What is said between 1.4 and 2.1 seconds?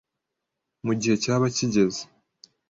kihageze.